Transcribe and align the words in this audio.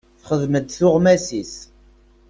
Texdem-d 0.21 0.67
tuɣmas-is. 0.69 1.55